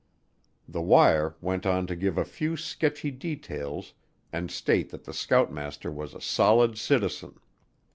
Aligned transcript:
The 0.67 0.81
wire 0.81 1.35
went 1.41 1.63
on 1.67 1.85
to 1.85 1.95
give 1.95 2.17
a 2.17 2.25
few 2.25 2.57
sketchy 2.57 3.11
details 3.11 3.93
and 4.33 4.49
state 4.49 4.89
that 4.89 5.03
the 5.03 5.13
scoutmaster 5.13 5.91
was 5.91 6.15
a 6.15 6.21
"solid 6.21 6.79
citizen." 6.79 7.39